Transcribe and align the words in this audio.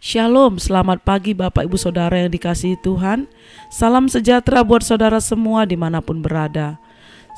Shalom, 0.00 0.56
selamat 0.56 1.04
pagi 1.04 1.36
Bapak 1.36 1.68
Ibu 1.68 1.76
Saudara 1.76 2.16
yang 2.16 2.32
dikasihi 2.32 2.80
Tuhan. 2.80 3.28
Salam 3.68 4.08
sejahtera 4.08 4.64
buat 4.64 4.80
saudara 4.80 5.20
semua 5.20 5.68
di 5.68 5.76
mana 5.76 6.00
pun 6.00 6.24
berada 6.24 6.80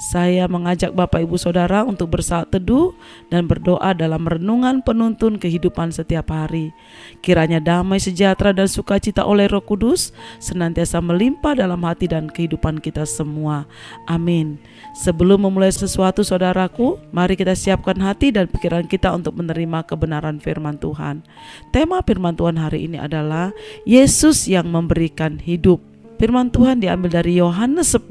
saya 0.02 0.50
mengajak 0.50 0.90
Bapak 0.90 1.22
Ibu 1.22 1.38
Saudara 1.38 1.86
untuk 1.86 2.18
bersaat 2.18 2.50
teduh 2.50 2.90
dan 3.30 3.46
berdoa 3.46 3.94
dalam 3.94 4.26
renungan 4.26 4.82
penuntun 4.82 5.38
kehidupan 5.38 5.94
setiap 5.94 6.34
hari. 6.34 6.74
Kiranya 7.22 7.62
damai 7.62 8.02
sejahtera 8.02 8.50
dan 8.50 8.66
sukacita 8.66 9.22
oleh 9.22 9.46
Roh 9.46 9.62
Kudus 9.62 10.10
senantiasa 10.42 10.98
melimpah 10.98 11.54
dalam 11.54 11.86
hati 11.86 12.10
dan 12.10 12.26
kehidupan 12.26 12.82
kita 12.82 13.06
semua. 13.06 13.70
Amin. 14.10 14.58
Sebelum 14.98 15.46
memulai 15.46 15.70
sesuatu 15.70 16.26
saudaraku, 16.26 16.98
mari 17.14 17.38
kita 17.38 17.54
siapkan 17.54 18.02
hati 18.02 18.34
dan 18.34 18.50
pikiran 18.50 18.90
kita 18.90 19.14
untuk 19.14 19.38
menerima 19.38 19.86
kebenaran 19.86 20.42
firman 20.42 20.82
Tuhan. 20.82 21.22
Tema 21.70 22.02
firman 22.02 22.34
Tuhan 22.34 22.58
hari 22.58 22.90
ini 22.90 22.98
adalah 22.98 23.54
Yesus 23.86 24.50
yang 24.50 24.66
memberikan 24.66 25.38
hidup. 25.38 25.91
Firman 26.22 26.54
Tuhan 26.54 26.78
diambil 26.78 27.18
dari 27.18 27.42
Yohanes 27.42 27.98
10 27.98 28.06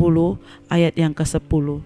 ayat 0.67 0.99
yang 0.99 1.15
ke-10. 1.15 1.79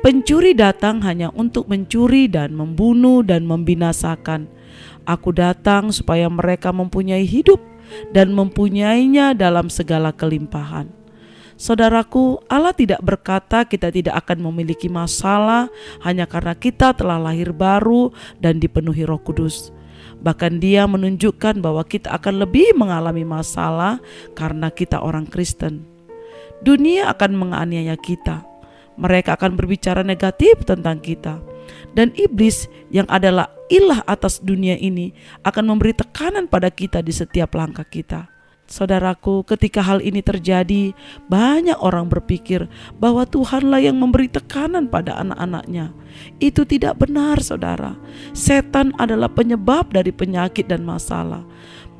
Pencuri 0.00 0.56
datang 0.56 1.04
hanya 1.04 1.28
untuk 1.36 1.68
mencuri 1.68 2.24
dan 2.24 2.56
membunuh 2.56 3.20
dan 3.20 3.44
membinasakan. 3.44 4.48
Aku 5.04 5.28
datang 5.28 5.92
supaya 5.92 6.24
mereka 6.32 6.72
mempunyai 6.72 7.28
hidup 7.28 7.60
dan 8.16 8.32
mempunyainya 8.32 9.36
dalam 9.36 9.68
segala 9.68 10.16
kelimpahan. 10.16 10.88
Saudaraku, 11.60 12.40
Allah 12.48 12.72
tidak 12.72 13.04
berkata 13.04 13.68
kita 13.68 13.92
tidak 13.92 14.24
akan 14.24 14.48
memiliki 14.48 14.88
masalah 14.88 15.68
hanya 16.00 16.24
karena 16.24 16.56
kita 16.56 16.96
telah 16.96 17.20
lahir 17.20 17.52
baru 17.52 18.08
dan 18.40 18.56
dipenuhi 18.56 19.04
Roh 19.04 19.20
Kudus. 19.20 19.68
Bahkan 20.22 20.62
dia 20.62 20.86
menunjukkan 20.86 21.58
bahwa 21.58 21.82
kita 21.82 22.14
akan 22.14 22.46
lebih 22.46 22.78
mengalami 22.78 23.26
masalah 23.26 23.98
karena 24.38 24.70
kita 24.70 25.02
orang 25.02 25.26
Kristen. 25.26 25.82
Dunia 26.62 27.10
akan 27.10 27.34
menganiaya 27.34 27.98
kita. 27.98 28.46
Mereka 28.94 29.34
akan 29.34 29.58
berbicara 29.58 30.06
negatif 30.06 30.62
tentang 30.62 31.02
kita. 31.02 31.42
Dan 31.92 32.14
iblis 32.14 32.70
yang 32.88 33.06
adalah 33.10 33.50
ilah 33.68 34.02
atas 34.06 34.38
dunia 34.38 34.78
ini 34.78 35.10
akan 35.42 35.74
memberi 35.74 35.92
tekanan 35.92 36.46
pada 36.46 36.70
kita 36.70 37.02
di 37.02 37.10
setiap 37.10 37.58
langkah 37.58 37.86
kita. 37.86 38.31
Saudaraku, 38.72 39.44
ketika 39.44 39.84
hal 39.84 40.00
ini 40.00 40.24
terjadi, 40.24 40.96
banyak 41.28 41.76
orang 41.76 42.08
berpikir 42.08 42.72
bahwa 42.96 43.28
Tuhanlah 43.28 43.84
yang 43.84 44.00
memberi 44.00 44.32
tekanan 44.32 44.88
pada 44.88 45.20
anak-anaknya. 45.20 45.92
Itu 46.40 46.64
tidak 46.64 47.04
benar, 47.04 47.44
saudara. 47.44 48.00
Setan 48.32 48.96
adalah 48.96 49.28
penyebab 49.28 49.92
dari 49.92 50.08
penyakit 50.08 50.72
dan 50.72 50.88
masalah. 50.88 51.44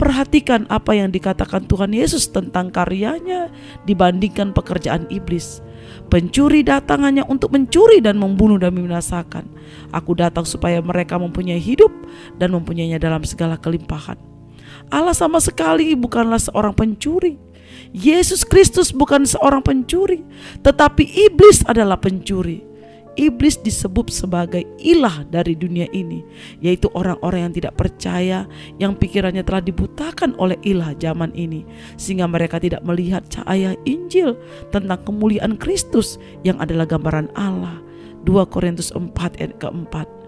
Perhatikan 0.00 0.64
apa 0.72 0.96
yang 0.96 1.12
dikatakan 1.12 1.68
Tuhan 1.68 1.92
Yesus 1.92 2.32
tentang 2.32 2.72
karyanya 2.72 3.52
dibandingkan 3.84 4.56
pekerjaan 4.56 5.04
iblis. 5.12 5.60
Pencuri 6.08 6.64
datang 6.64 7.04
hanya 7.04 7.28
untuk 7.28 7.52
mencuri 7.52 8.00
dan 8.00 8.16
membunuh 8.16 8.56
dan 8.56 8.72
membinasakan. 8.72 9.44
Aku 9.92 10.16
datang 10.16 10.48
supaya 10.48 10.80
mereka 10.80 11.20
mempunyai 11.20 11.60
hidup 11.60 11.92
dan 12.40 12.56
mempunyainya 12.56 12.96
dalam 12.96 13.20
segala 13.28 13.60
kelimpahan. 13.60 14.31
Allah 14.92 15.16
sama 15.16 15.40
sekali 15.40 15.96
bukanlah 15.96 16.36
seorang 16.36 16.76
pencuri. 16.76 17.40
Yesus 17.96 18.44
Kristus 18.44 18.92
bukan 18.92 19.24
seorang 19.24 19.64
pencuri, 19.64 20.20
tetapi 20.60 21.32
iblis 21.32 21.64
adalah 21.64 21.96
pencuri. 21.96 22.64
Iblis 23.12 23.60
disebut 23.60 24.08
sebagai 24.08 24.64
ilah 24.80 25.28
dari 25.28 25.52
dunia 25.52 25.84
ini, 25.92 26.24
yaitu 26.64 26.88
orang-orang 26.96 27.48
yang 27.48 27.52
tidak 27.52 27.76
percaya, 27.76 28.48
yang 28.80 28.96
pikirannya 28.96 29.44
telah 29.44 29.60
dibutakan 29.60 30.32
oleh 30.40 30.56
ilah 30.64 30.96
zaman 30.96 31.28
ini, 31.36 31.68
sehingga 32.00 32.24
mereka 32.24 32.56
tidak 32.56 32.80
melihat 32.88 33.20
cahaya 33.28 33.76
Injil 33.84 34.40
tentang 34.72 35.04
kemuliaan 35.04 35.60
Kristus 35.60 36.16
yang 36.40 36.56
adalah 36.56 36.88
gambaran 36.88 37.28
Allah. 37.36 37.84
2 38.24 38.48
Korintus 38.48 38.88
4 38.96 39.12
ayat 39.36 39.60
keempat. 39.60 40.21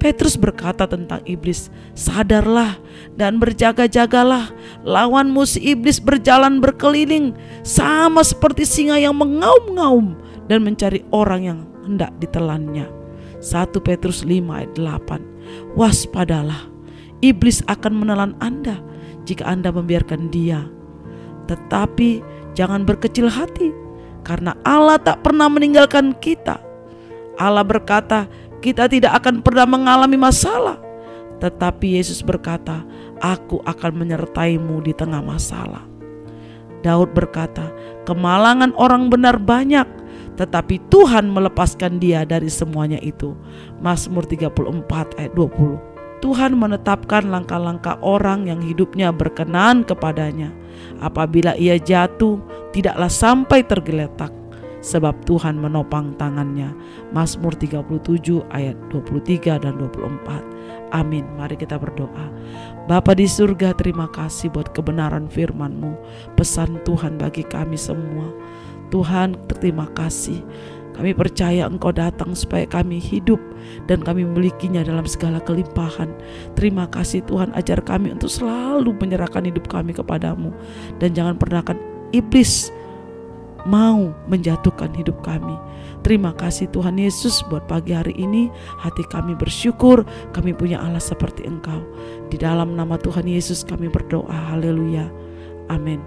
Petrus 0.00 0.36
berkata 0.40 0.88
tentang 0.88 1.20
iblis, 1.28 1.68
"Sadarlah 1.92 2.80
dan 3.14 3.36
berjaga-jagalah. 3.36 4.48
Lawanmu 4.82 5.44
si 5.44 5.76
iblis 5.76 6.00
berjalan 6.00 6.58
berkeliling 6.58 7.36
sama 7.60 8.24
seperti 8.24 8.64
singa 8.64 8.96
yang 8.96 9.16
mengaum-ngaum 9.20 10.16
dan 10.48 10.64
mencari 10.64 11.04
orang 11.12 11.42
yang 11.44 11.60
hendak 11.84 12.10
ditelannya." 12.16 12.88
1 13.40 13.80
Petrus 13.80 14.24
5 14.24 14.52
ayat 14.52 14.72
8. 14.76 15.24
Waspadalah, 15.76 16.68
iblis 17.24 17.64
akan 17.68 18.04
menelan 18.04 18.32
Anda 18.40 18.80
jika 19.24 19.48
Anda 19.48 19.72
membiarkan 19.72 20.28
dia. 20.28 20.64
Tetapi 21.48 22.20
jangan 22.54 22.84
berkecil 22.84 23.26
hati, 23.26 23.72
karena 24.22 24.54
Allah 24.62 25.00
tak 25.00 25.24
pernah 25.24 25.48
meninggalkan 25.48 26.14
kita. 26.20 26.60
Allah 27.40 27.64
berkata, 27.64 28.28
kita 28.60 28.86
tidak 28.86 29.24
akan 29.24 29.40
pernah 29.40 29.64
mengalami 29.64 30.20
masalah. 30.20 30.78
Tetapi 31.40 31.96
Yesus 31.96 32.20
berkata, 32.20 32.84
"Aku 33.18 33.64
akan 33.64 34.04
menyertaimu 34.04 34.84
di 34.84 34.92
tengah 34.92 35.24
masalah." 35.24 35.88
Daud 36.84 37.12
berkata, 37.16 37.72
"Kemalangan 38.04 38.76
orang 38.76 39.08
benar 39.08 39.40
banyak, 39.40 39.88
tetapi 40.36 40.80
Tuhan 40.92 41.32
melepaskan 41.32 41.96
dia 41.96 42.28
dari 42.28 42.52
semuanya 42.52 43.00
itu." 43.00 43.32
Mazmur 43.80 44.28
34 44.28 45.16
ayat 45.16 45.32
20. 45.32 45.80
Tuhan 46.20 46.52
menetapkan 46.52 47.32
langkah-langkah 47.32 47.96
orang 48.04 48.44
yang 48.44 48.60
hidupnya 48.60 49.08
berkenan 49.08 49.80
kepadanya. 49.88 50.52
Apabila 51.00 51.56
ia 51.56 51.80
jatuh, 51.80 52.36
tidaklah 52.76 53.08
sampai 53.08 53.64
tergeletak 53.64 54.28
sebab 54.80 55.14
Tuhan 55.28 55.60
menopang 55.60 56.16
tangannya. 56.16 56.72
Mazmur 57.12 57.56
37 57.56 58.44
ayat 58.52 58.76
23 58.92 59.60
dan 59.60 59.76
24. 59.76 60.92
Amin. 60.92 61.24
Mari 61.38 61.54
kita 61.56 61.76
berdoa. 61.78 62.32
Bapa 62.88 63.14
di 63.14 63.28
surga 63.28 63.76
terima 63.76 64.10
kasih 64.10 64.50
buat 64.50 64.72
kebenaran 64.74 65.30
firman-Mu. 65.30 65.94
Pesan 66.34 66.80
Tuhan 66.82 67.20
bagi 67.20 67.46
kami 67.46 67.78
semua. 67.78 68.32
Tuhan 68.90 69.38
terima 69.46 69.86
kasih. 69.94 70.42
Kami 70.90 71.16
percaya 71.16 71.64
Engkau 71.64 71.94
datang 71.94 72.36
supaya 72.36 72.68
kami 72.68 73.00
hidup 73.00 73.40
dan 73.88 74.04
kami 74.04 74.26
memilikinya 74.26 74.84
dalam 74.84 75.08
segala 75.08 75.40
kelimpahan. 75.40 76.12
Terima 76.58 76.84
kasih 76.90 77.24
Tuhan 77.24 77.56
ajar 77.56 77.80
kami 77.80 78.12
untuk 78.12 78.28
selalu 78.28 78.92
menyerahkan 78.98 79.48
hidup 79.48 79.70
kami 79.70 79.96
kepadamu. 79.96 80.52
Dan 81.00 81.16
jangan 81.16 81.40
pernah 81.40 81.64
akan 81.64 81.78
iblis 82.12 82.74
mau 83.66 84.12
menjatuhkan 84.30 84.92
hidup 84.96 85.20
kami. 85.24 85.56
Terima 86.00 86.32
kasih 86.32 86.72
Tuhan 86.72 86.96
Yesus 86.96 87.44
buat 87.52 87.68
pagi 87.68 87.92
hari 87.92 88.16
ini 88.16 88.48
hati 88.80 89.04
kami 89.12 89.36
bersyukur 89.36 90.08
kami 90.32 90.56
punya 90.56 90.80
Allah 90.80 91.02
seperti 91.02 91.44
Engkau. 91.44 91.84
Di 92.32 92.40
dalam 92.40 92.72
nama 92.72 92.96
Tuhan 92.96 93.28
Yesus 93.28 93.66
kami 93.66 93.92
berdoa. 93.92 94.54
Haleluya. 94.54 95.12
Amin. 95.68 96.00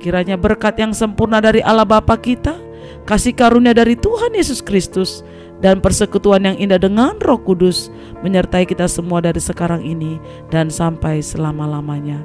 Kiranya 0.00 0.40
berkat 0.40 0.80
yang 0.80 0.96
sempurna 0.96 1.44
dari 1.44 1.60
Allah 1.60 1.84
Bapa 1.84 2.16
kita, 2.16 2.56
kasih 3.04 3.36
karunia 3.36 3.76
dari 3.76 3.98
Tuhan 3.98 4.32
Yesus 4.32 4.64
Kristus, 4.64 5.20
dan 5.60 5.84
persekutuan 5.84 6.48
yang 6.48 6.56
indah 6.56 6.80
dengan 6.80 7.20
Roh 7.20 7.36
Kudus 7.36 7.92
menyertai 8.24 8.64
kita 8.64 8.88
semua 8.88 9.20
dari 9.20 9.38
sekarang 9.38 9.84
ini 9.84 10.16
dan 10.48 10.72
sampai 10.72 11.20
selama-lamanya. 11.20 12.24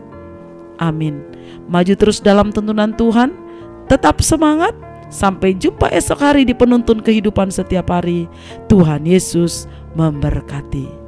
Amin. 0.80 1.20
Maju 1.68 1.94
terus 2.00 2.24
dalam 2.24 2.52
tuntunan 2.52 2.96
Tuhan 2.96 3.36
Tetap 3.86 4.22
semangat. 4.26 4.74
Sampai 5.06 5.56
jumpa 5.56 5.88
esok 5.94 6.20
hari 6.20 6.44
di 6.44 6.52
penuntun 6.58 7.00
kehidupan 7.00 7.54
setiap 7.54 7.94
hari. 7.94 8.28
Tuhan 8.68 9.06
Yesus 9.06 9.70
memberkati. 9.94 11.05